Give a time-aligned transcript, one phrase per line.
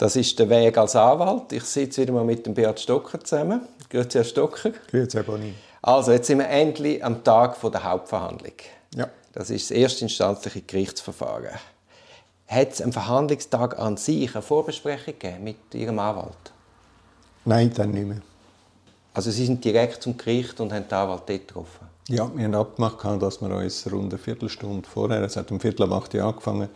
[0.00, 1.52] Das ist der Weg als Anwalt.
[1.52, 3.60] Ich sitze wieder mal mit dem Beat Stocker zusammen.
[3.90, 4.70] Grüezi, Herr Stocker.
[4.90, 5.52] Grüezi, Herr Boni.
[5.82, 8.54] Also, jetzt sind wir endlich am Tag der Hauptverhandlung.
[8.94, 9.10] Ja.
[9.34, 11.50] Das ist das erstinstanzliche Gerichtsverfahren.
[12.46, 16.50] Hat es am Verhandlungstag an sich eine Vorbesprechung gegeben mit Ihrem Anwalt?
[17.44, 18.22] Nein, dann nicht mehr.
[19.12, 21.86] Also Sie sind direkt zum Gericht und haben den Anwalt dort getroffen?
[22.08, 25.82] Ja, wir haben abgemacht, dass wir uns rund eine Viertelstunde vorher, es hat um Viertel
[25.82, 26.70] ab acht angefangen,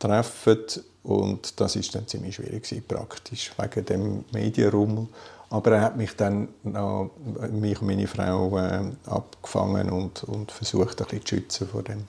[0.00, 0.58] treffen
[1.08, 5.06] und das ist dann ziemlich schwierig gewesen, praktisch wegen dem Medienrummel.
[5.48, 7.10] Aber er hat mich dann noch,
[7.50, 12.04] mich und meine Frau äh, abgefangen und, und versucht, ein bisschen zu schützen vor dem,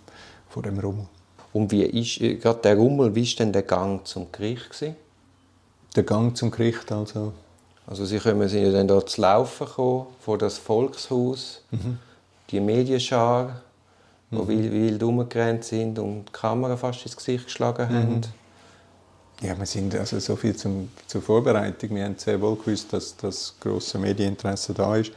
[0.49, 1.05] vor dem Rummel.
[1.53, 4.98] Und wie ist äh, gerade der Rummel, wie ist denn der Gang zum Gericht gewesen?
[5.95, 7.31] Der Gang zum Gericht also?
[7.88, 12.00] Also Sie kommen, sind ja dann dort zu laufen gekommen, vor das Volkshaus, mhm.
[12.50, 13.61] die Medienschar,
[14.30, 14.45] mhm.
[14.45, 17.95] wild, wild rumgerannt sind und die Kamera fast ins Gesicht geschlagen mhm.
[17.95, 18.22] haben.
[19.42, 21.95] Ja, wir sind also so viel zum, zur Vorbereitung.
[21.95, 25.12] Wir haben sehr wohl gewusst, dass das große Medieninteresse da ist.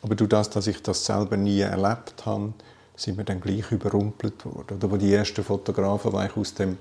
[0.00, 2.54] Aber durch das, dass ich das selber nie erlebt habe,
[2.96, 4.78] sind wir dann gleich überrumpelt worden.
[4.78, 6.78] Oder wo die ersten Fotografen weil aus, dem,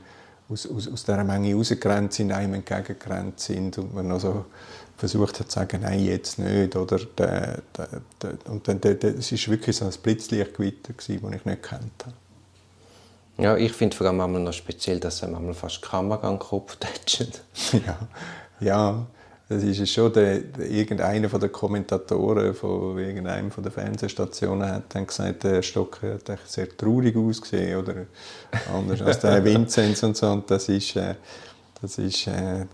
[0.50, 4.46] aus, aus, aus dieser Menge rausgerannt sind, einem entgegengerannt sind und man also
[4.96, 6.74] versucht hat zu sagen, nein, jetzt nicht.
[6.76, 11.44] Oder der, der, der, und dann, es war wirklich so ein Blitzlichtgewitter, das ich nicht
[11.44, 12.14] kennt habe.
[13.38, 16.40] Ja, ich finde vor allem noch speziell, dass er manchmal fast die Kamera an den
[16.40, 17.42] Kopf tätscht.
[17.86, 17.98] ja,
[18.60, 19.08] ja,
[19.50, 24.84] das ist schon der, der, irgendeiner von der Kommentatoren von irgendeinem von der Fernsehstationen hat
[24.90, 27.94] dann gesagt, der Stocker hat sehr traurig ausgesehen oder
[28.74, 30.32] anders als der Vinzenz und so.
[30.32, 31.16] Und das ist, äh,
[31.82, 32.66] das ist, äh,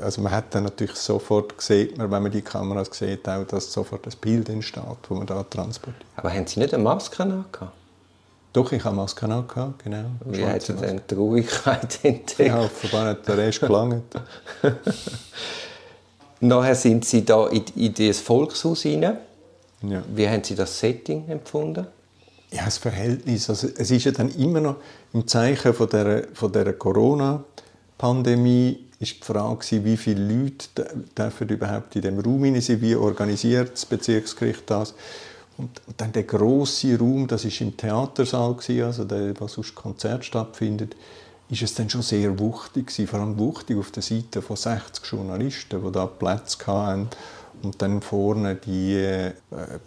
[0.00, 4.06] also man hat dann natürlich sofort gesehen, wenn man die Kameras sieht, auch, dass sofort
[4.06, 6.06] das Bild entsteht, das man da transportiert.
[6.16, 7.83] Aber haben Sie nicht eine Maske angehabt?
[8.54, 10.04] Doch, ich habe Maske gehabt, genau.
[10.26, 12.38] Wie hat er denn die Ruhigkeit entdeckt?
[12.38, 14.04] Ja, offenbar hat der Rest gelangt.
[16.40, 19.18] Nachher sind Sie da in, in das Volkshaus hinein.
[19.82, 20.04] Ja.
[20.14, 21.88] Wie haben Sie das Setting empfunden?
[22.52, 23.50] Ja, das Verhältnis.
[23.50, 24.76] Also, es ist ja dann immer noch
[25.12, 31.96] im Zeichen von der, von der Corona-Pandemie ist die Frage, wie viele Leute dürfen überhaupt
[31.96, 34.94] in dem Raum sein, wie organisiert das Bezirksgericht das.
[35.56, 40.96] Und, dann der große Raum, das ist im Theatersaal also der, wo sonst Konzert stattfindet,
[41.48, 45.04] ist es dann schon sehr wuchtig gewesen, vor allem wuchtig auf der Seite von 60
[45.04, 47.08] Journalisten, die da Platz hatten.
[47.62, 49.32] Und dann vorne die äh,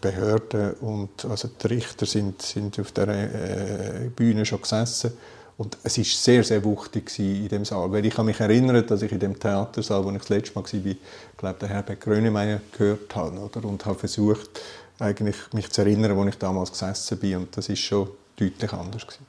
[0.02, 5.12] Behörden und also die Richter sind, sind auf der äh, Bühne schon gesessen.
[5.58, 9.02] Und es ist sehr sehr wuchtig in dem Saal, weil ich kann mich erinnern, dass
[9.02, 10.96] ich in dem Theatersaal, wo ich das letzte Mal war,
[11.38, 13.66] glaube der Herbert Grönemeyer gehört habe oder?
[13.66, 14.62] und habe versucht
[15.00, 19.06] eigentlich mich zu erinnern, wo ich damals gesessen bin und das ist schon deutlich anders
[19.06, 19.26] gewesen.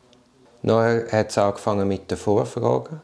[0.63, 3.01] Nachher hat es angefangen mit den Vorfragen.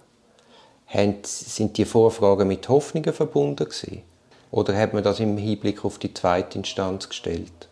[1.23, 4.03] Sind die Vorfragen mit Hoffnungen verbunden gewesen?
[4.51, 7.69] Oder hat man das im Hinblick auf die zweite Instanz gestellt?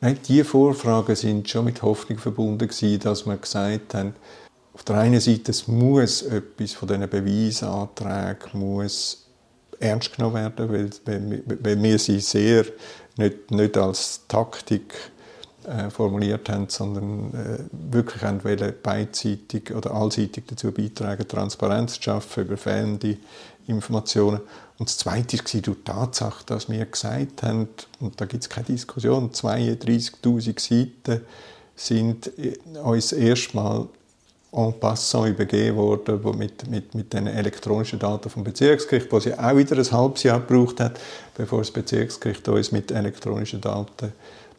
[0.00, 4.14] Nein, die Vorfragen sind schon mit Hoffnung verbunden gewesen, dass wir gesagt haben,
[4.74, 9.25] auf der einen Seite es muss etwas von diesen Beweisanträgen muss
[9.80, 10.68] ernst genommen werden,
[11.04, 12.64] weil, weil, wir sie sehr
[13.16, 14.94] nicht, nicht als Taktik
[15.66, 17.58] äh, formuliert haben, sondern äh,
[17.92, 23.16] wirklich wollen beidseitig oder allseitig dazu beitragen, Transparenz zu schaffen über fehlende
[23.66, 24.40] Informationen.
[24.78, 27.68] Und das Zweite war die Tatsache, dass wir gesagt haben,
[28.00, 31.22] und da gibt es keine Diskussion, 32'000 Seiten
[31.74, 33.88] sind äh, uns erstmal
[34.56, 39.54] en passant übergeben worden mit, mit, mit den elektronischen Daten vom Bezirksgericht, wo sie auch
[39.54, 40.98] wieder ein halbes Jahr gebraucht hat,
[41.36, 44.14] bevor das Bezirksgericht uns mit elektronischen Daten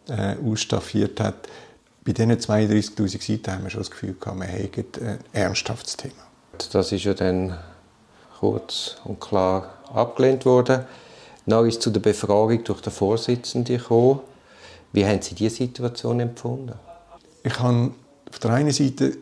[0.07, 1.47] äh, ausstaffiert hat.
[2.05, 6.13] Bei diesen 32'000 Seiten haben wir schon das Gefühl gehabt, wir hätten ein ernsthaftes Thema.
[6.71, 7.57] Das ist ja dann
[8.39, 10.85] kurz und klar abgelehnt worden.
[11.47, 14.19] Dann ist es zu der Befragung durch den Vorsitzenden gekommen.
[14.93, 16.73] Wie haben Sie diese Situation empfunden?
[17.43, 17.91] Ich habe
[18.29, 19.17] auf der einen Seite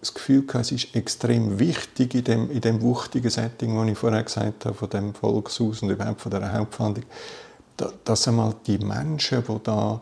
[0.00, 3.98] das Gefühl gehabt, es ist extrem wichtig in dem, in dem wuchtigen Setting, das ich
[3.98, 7.06] vorher gesagt habe, von dem Volkshaus und überhaupt von der Hauptverhandlung,
[8.04, 10.00] dass einmal die Menschen, die da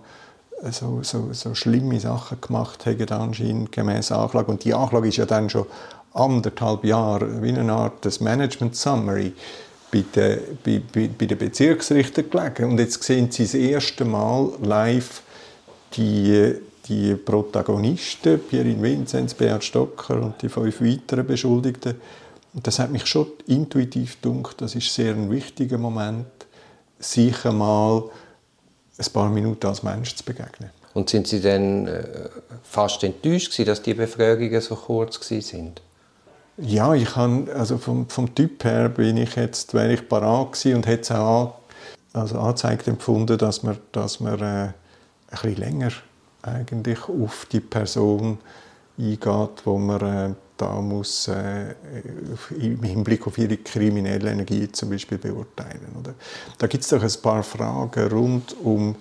[0.70, 5.26] so, so, so schlimme Sachen gemacht haben, anscheinend gemäß Anklage, und die Anklage ist ja
[5.26, 5.66] dann schon
[6.12, 9.34] anderthalb Jahre wie eine Art des Management Summary
[9.90, 12.70] bei den, bei, bei, bei den gelegen.
[12.70, 15.22] Und jetzt sehen sie das erste Mal live
[15.92, 16.54] die
[16.88, 21.96] die Protagonisten, Pierin Vinzenz, Beat Stocker und die fünf weiteren Beschuldigten.
[22.54, 26.26] Und das hat mich schon intuitiv gedacht, das ist sehr ein wichtiger Moment,
[26.98, 28.04] sich einmal
[28.98, 30.70] ein paar Minuten als Mensch zu begegnen.
[30.94, 32.04] Und sind Sie dann äh,
[32.62, 35.82] fast enttäuscht gewesen, dass die Befragungen so kurz sind?
[36.56, 40.76] Ja, ich kann, also vom, vom Typ her bin ich jetzt, wäre ich parat gewesen
[40.76, 41.56] und hätte es auch
[42.14, 44.72] also angezeigt empfunden, dass man, dass man äh, ein
[45.30, 45.90] bisschen länger
[46.46, 48.38] eigentlich auf die Person
[48.98, 51.74] eingeht, wo man äh, da muss äh,
[52.58, 55.94] im Hinblick auf ihre kriminelle Energie zum Beispiel beurteilen.
[55.98, 56.14] Oder?
[56.58, 58.96] Da gibt es doch ein paar Fragen rund um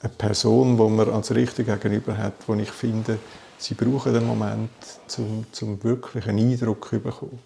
[0.00, 3.18] eine Person, die man als Richter gegenüber hat, wo ich finde,
[3.56, 4.70] sie brauchen einen Moment,
[5.16, 7.38] um, um wirklich einen Eindruck zu bekommen.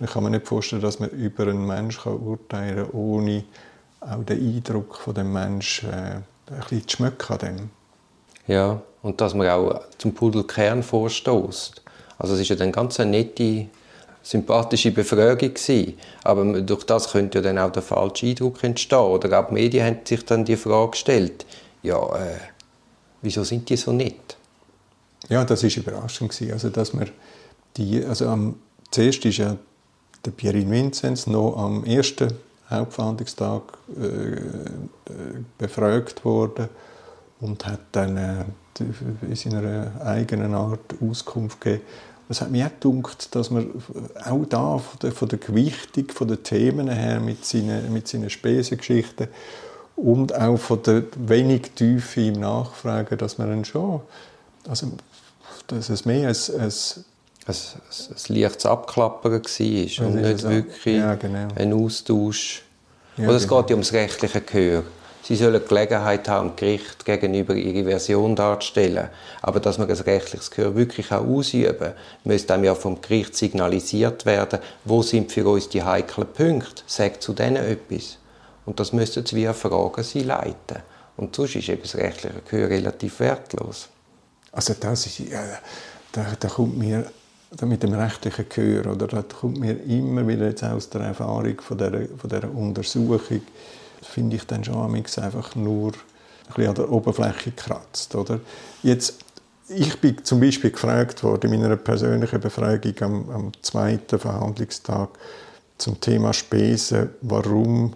[0.00, 3.44] Ich kann mir nicht vorstellen, dass man über einen Menschen urteilen kann, ohne
[4.00, 6.24] auch den Eindruck von dem Menschen äh, ein
[6.60, 7.70] bisschen zu schmecken.
[8.46, 11.82] Ja, und dass man auch zum Pudelkern vorstoßt.
[12.18, 13.66] Also es ist ja dann ganz eine nette,
[14.22, 15.98] sympathische Befragung gewesen.
[16.22, 18.98] Aber durch das könnte ja dann auch der falsche Eindruck entstehen.
[18.98, 21.44] Oder auch die Medien haben sich dann die Frage gestellt,
[21.82, 22.38] ja, äh,
[23.20, 24.36] wieso sind die so nett?
[25.28, 26.52] Ja, das ist überraschend gewesen.
[26.52, 27.10] Also, dass man
[27.76, 28.56] die, also am,
[28.90, 29.56] zuerst ist ja
[30.24, 32.32] der Pierin Vinzenz noch am ersten
[32.70, 33.62] Hauptverhandlungstag
[34.00, 34.40] äh, äh,
[35.58, 36.68] befragt worden
[37.44, 38.44] und hat dann äh,
[39.22, 41.82] in seiner eigenen Art Auskunft gegeben.
[42.28, 43.70] Es hat mir auch gedacht, dass man
[44.24, 48.30] auch da von der, von der Gewichtung von den Themen her mit seinen, mit seinen
[48.30, 49.28] Spesengeschichten
[49.94, 54.00] und auch von der wenig Tiefe im Nachfragen, dass man dann schon,
[54.66, 54.92] also
[55.66, 57.04] dass es mehr als, als
[57.46, 61.48] ein, ein leichtes Abklappern war und nicht wirklich ja, genau.
[61.54, 62.62] ein Austausch.
[63.18, 63.60] Ja, Oder es genau.
[63.60, 64.82] geht ja ums rechtliche Gehör.
[65.24, 69.08] Sie sollen die Gelegenheit haben, Gericht gegenüber ihre Version darzustellen.
[69.40, 71.94] Aber dass man das rechtliches Gehör wirklich auch ausüben
[72.24, 76.82] müsste einem ja vom Gericht signalisiert werden, wo sind für uns die heiklen Punkte.
[76.86, 78.18] Sagt zu denen etwas.
[78.66, 80.82] Und das müssten sie wie Fragen sie leiten.
[81.16, 83.88] Und sonst ist eben das rechtliche Gehör relativ wertlos.
[84.52, 85.40] Also das ist, ja,
[86.12, 87.06] da, da kommt mir
[87.62, 91.78] mit dem rechtlichen Gehör, oder da kommt mir immer wieder jetzt aus der Erfahrung von
[91.78, 93.40] dieser, von dieser Untersuchung,
[94.04, 98.40] finde ich dann schon einfach nur ein bisschen an der Oberfläche kratzt, oder?
[98.82, 99.18] Jetzt,
[99.68, 105.10] ich bin zum Beispiel gefragt worden in meiner persönlichen Befragung am, am zweiten Verhandlungstag
[105.78, 107.94] zum Thema Spesen, warum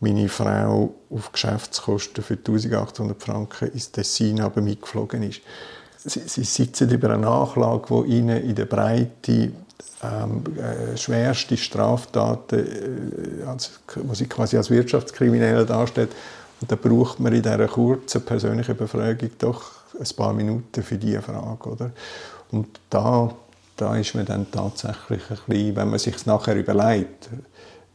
[0.00, 5.40] meine Frau auf Geschäftskosten für 1800 Franken ins Tessin aber mitgeflogen ist.
[6.04, 9.52] Sie, sie sitzen über eine Nachlage, die ihnen in der Breite
[10.02, 16.10] ähm, äh, schwerste Straftaten, äh, als, die sie quasi als Wirtschaftskriminelle darstellt.
[16.60, 21.22] Und da braucht man in dieser kurzen persönlichen Befragung doch ein paar Minuten für diese
[21.22, 21.68] Frage.
[21.68, 21.90] Oder?
[22.50, 23.34] Und da,
[23.76, 27.30] da ist man dann tatsächlich ein bisschen, wenn man sich nachher überlegt,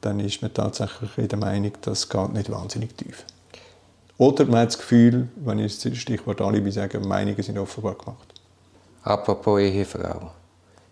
[0.02, 3.26] dann ist man tatsächlich der Meinung, das geht nicht wahnsinnig tief.
[4.18, 8.34] Oder man hat das Gefühl, wenn ich das Stichwort Alibi sage, Meinungen sind offenbar gemacht.
[9.04, 10.32] Apropos Ehefrau.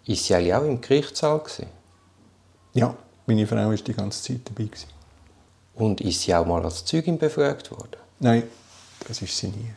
[0.06, 1.40] Ist sie eigentlich auch im Gerichtssaal?
[1.40, 1.68] Gewesen?
[2.74, 4.66] Ja, meine Frau war die ganze Zeit dabei.
[4.66, 4.88] Gewesen.
[5.76, 7.98] Und ist sie auch mal als Zeugin befragt worden?
[8.20, 8.44] Nein,
[9.08, 9.74] das ist sie nie.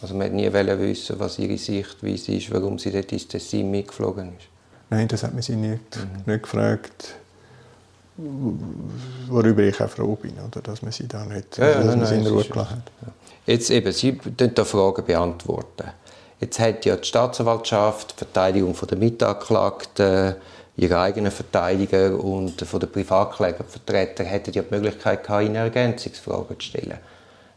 [0.00, 4.46] Also man nie wissen, was ihre Sichtweise ist, warum sie dort ins Tessin mitgeflogen ist?
[4.90, 6.30] Nein, das hat man sie nicht, mhm.
[6.30, 7.14] nicht gefragt
[8.16, 12.06] worüber ich auch froh bin, oder, dass man sie da nicht ja, dass nein, man
[12.06, 13.12] sie in Ruhe gelassen hat.
[13.46, 15.04] Jetzt eben, Sie beantworten Fragen.
[15.04, 15.88] beantworten.
[16.44, 20.34] Jetzt hat ja die Staatsanwaltschaft die Verteidigung von der Mitanklagten,
[20.76, 26.66] ihre eigenen Verteidiger und von der Privatklägervertreter hätten ja die Möglichkeit gehabt, ihnen Ergänzungsfragen zu
[26.66, 26.98] stellen.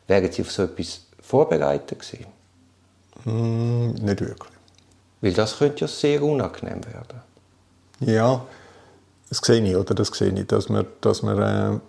[0.08, 2.28] Wären Sie auf so etwas vorbereitet gewesen?
[3.26, 4.54] Mm, nicht wirklich.
[5.20, 7.22] Weil das könnte ja sehr unangenehm werden.
[8.00, 8.46] Ja,
[9.28, 9.96] das sehe ich, oder?
[9.96, 11.80] Das sehe ich, dass man, dass man äh,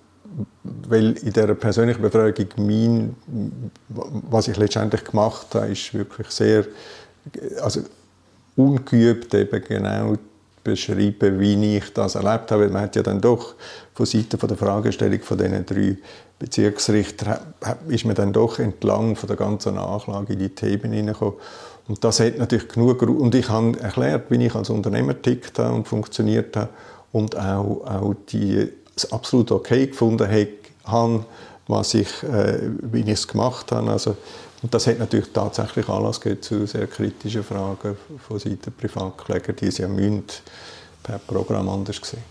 [0.88, 3.16] weil in dieser persönlichen Befragung mein,
[4.30, 6.66] was ich letztendlich gemacht habe, ist wirklich sehr,
[7.62, 7.80] also
[8.56, 10.14] ungeübt eben genau
[10.62, 12.68] beschreiben, wie ich das erlebt habe.
[12.68, 13.54] Man hat ja dann doch
[13.94, 15.96] von Seiten der Fragestellung von diesen drei
[16.38, 17.40] Bezirksrichter
[17.88, 21.34] ist man dann doch entlang von der ganzen Nachlage in die Themen hineingekommen.
[21.88, 25.88] Und das hat natürlich genug und ich habe erklärt, wie ich als Unternehmer tickt und
[25.88, 26.68] funktioniert habe
[27.12, 28.68] und auch, auch die
[28.98, 30.28] es absolut okay gefunden
[30.84, 31.24] habe,
[31.66, 33.90] was ich, äh, wie ich es gemacht habe.
[33.90, 34.16] Also,
[34.62, 39.82] und das hat natürlich tatsächlich Anlass zu sehr kritischen Fragen von Seiten Privatkläger, die sie
[39.82, 40.24] ja müssen
[41.02, 42.22] per Programm anders sehen.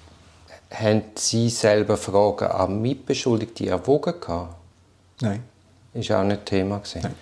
[0.69, 4.15] Haben Sie selber Fragen an Mitbeschuldigte erwogen?
[5.21, 5.43] Nein.
[5.93, 6.81] Das war auch nicht Thema.
[6.95, 7.15] Nein.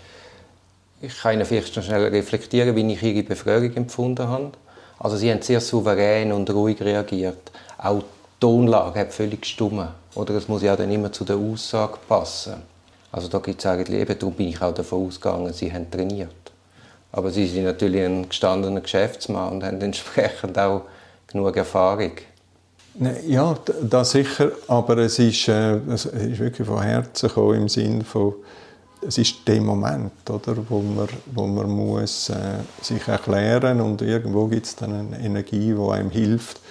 [1.01, 4.51] Ich kann Ihnen vielleicht noch schnell reflektieren, wie ich Ihre Befragung empfunden habe.
[4.97, 7.51] Also Sie haben sehr souverän und ruhig reagiert.
[7.77, 8.03] Auch
[8.39, 9.87] Tonlage hat völlig gestummen.
[10.15, 12.55] Oder es muss ja dann immer zu der Aussage passen.
[13.11, 16.29] Also da gibt es eigentlich eben, darum bin ich auch davon ausgegangen, Sie haben trainiert.
[17.11, 20.81] Aber Sie sind natürlich ein gestandener Geschäftsmann und haben entsprechend auch
[21.27, 22.11] genug Erfahrung.
[22.97, 27.69] Ne, ja, das sicher, aber es ist, äh, es ist wirklich von Herzen gekommen, im
[27.69, 28.35] Sinne von,
[29.05, 34.47] es ist der Moment, oder, wo man, wo man muss, äh, sich erklären und irgendwo
[34.47, 36.61] gibt es dann eine Energie, die einem hilft,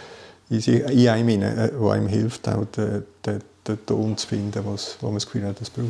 [0.50, 4.96] in, in einem, äh, wo einem hilft, auch den, den, den Ton zu finden, was,
[5.00, 5.88] wo man das Gefühl hat, es braucht.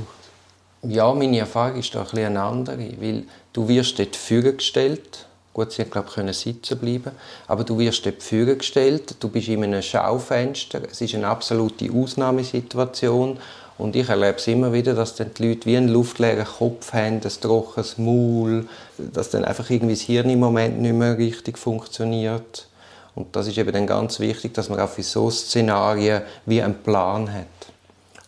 [0.82, 5.26] Ja, meine Erfahrung ist da ein bisschen eine andere, weil du wirst dort Führung gestellt.
[5.54, 7.12] Gut, sie glaube können sitzen bleiben,
[7.46, 9.16] aber du wirst dort Führung gestellt.
[9.20, 10.82] Du bist in einem Schaufenster.
[10.90, 13.38] Es ist eine absolute Ausnahmesituation
[13.78, 17.20] und ich erlebe es immer wieder, dass dann die Leute wie einen luftleeren Kopf haben,
[17.22, 18.66] ein trockenes Maul,
[18.98, 22.66] dass dann einfach irgendwie das Hirn im Moment nicht mehr richtig funktioniert.
[23.14, 26.82] Und das ist eben dann ganz wichtig, dass man auch für so Szenarien wie einen
[26.82, 27.46] Plan hat.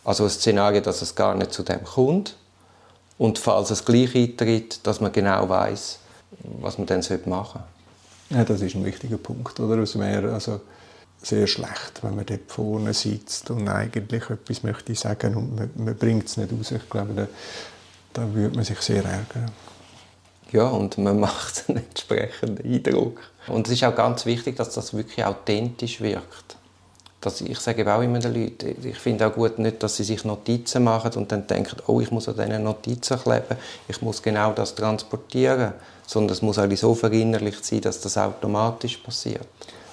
[0.03, 2.35] Also ein Szenario, dass es gar nicht zu dem kommt.
[3.17, 5.99] Und falls es gleich eintritt, dass man genau weiß,
[6.61, 7.59] was man dann machen sollte.
[8.29, 9.59] Ja, das ist ein wichtiger Punkt.
[9.59, 9.77] Oder?
[9.79, 10.61] Es wäre also
[11.21, 15.95] sehr schlecht, wenn man dort vorne sitzt und eigentlich etwas möchte sagen und man, man
[15.95, 16.71] bringt es nicht raus.
[16.71, 17.27] Ich glaube, da,
[18.13, 19.51] da würde man sich sehr ärgern.
[20.51, 23.19] Ja, und man macht einen entsprechenden Eindruck.
[23.47, 26.57] Und es ist auch ganz wichtig, dass das wirklich authentisch wirkt.
[27.19, 30.23] Das, ich sage auch immer den Leuten, ich finde auch gut nicht, dass sie sich
[30.23, 34.51] Notizen machen und dann denken, oh, ich muss an diesen Notizen kleben, ich muss genau
[34.53, 35.73] das transportieren,
[36.05, 39.47] sondern es muss eigentlich so verinnerlicht sein, dass das automatisch passiert.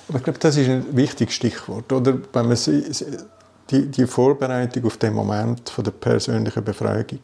[0.08, 2.18] Aber ich glaube, das ist ein wichtiges Stichwort, oder?
[2.32, 2.58] Wenn man
[3.70, 7.20] die, die Vorbereitung auf den Moment von der persönlichen Befragung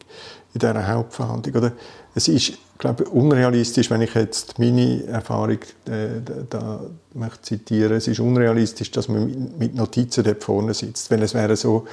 [0.53, 1.71] in dieser Hauptverhandlung, oder?
[2.13, 6.81] Es ist glaube, unrealistisch, wenn ich jetzt meine Erfahrung äh, da
[7.13, 7.93] möchte zitieren.
[7.93, 11.85] Es ist unrealistisch, dass man mit Notizen dort vorne sitzt, weil es wäre so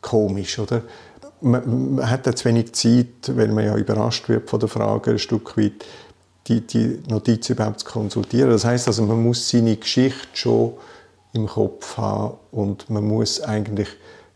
[0.00, 0.82] komisch, oder?
[1.40, 5.18] Man, man hat jetzt wenig Zeit, weil man ja überrascht wird von der Frage ein
[5.18, 5.86] Stück weit,
[6.46, 8.50] die, die Notiz überhaupt zu konsultieren.
[8.50, 10.74] Das heißt also, man muss seine Geschichte schon
[11.32, 13.88] im Kopf haben und man muss eigentlich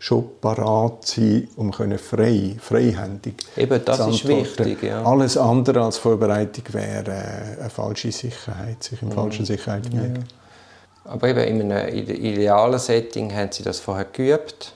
[0.04, 5.02] schon parat sein, um frei, freihändig Eben, das ist wichtig, ja.
[5.02, 9.12] Alles andere als Vorbereitung wäre äh, eine falsche Sicherheit, sich in mhm.
[9.12, 10.16] falscher Sicherheit wiegen.
[10.16, 11.10] Ja.
[11.10, 14.74] Aber eben in einem idealen Setting haben sie das vorher geübt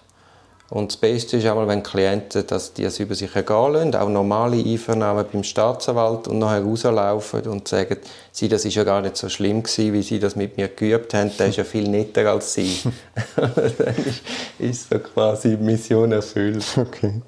[0.70, 4.08] und das Beste ist einmal, wenn Klienten dass die es über sich ergehen lassen, auch
[4.08, 7.96] normale Einvernahmen beim Staatsanwalt und nachher rauslaufen und sagen,
[8.32, 11.14] sie, das ist ja gar nicht so schlimm gewesen, wie sie das mit mir geübt
[11.14, 12.80] haben, der ist ja viel netter als sie.
[13.36, 14.22] Dann ist,
[14.58, 16.64] ist so quasi Mission erfüllt.
[16.76, 17.22] Okay.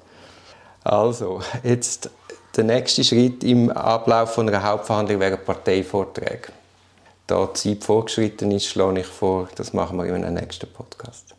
[0.83, 2.11] Also, jetzt
[2.55, 6.51] der nächste Schritt im Ablauf von einer Hauptverhandlung wäre Parteivorträge.
[7.25, 11.35] Da die Zeit vorgeschritten ist, schlage ich vor, das machen wir in einem nächsten Podcast.